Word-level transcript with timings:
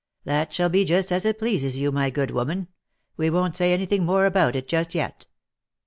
"That 0.23 0.51
shall 0.51 0.69
be 0.69 0.83
just 0.83 1.11
as 1.11 1.27
it 1.27 1.37
pleases 1.37 1.77
you, 1.77 1.91
my 1.91 2.09
good 2.09 2.31
woman, 2.31 2.69
we 3.17 3.29
won't 3.29 3.55
say 3.55 3.71
any 3.71 3.85
thing 3.85 4.03
more 4.03 4.25
about 4.25 4.55
it, 4.55 4.67
just 4.67 4.95
yet." 4.95 5.27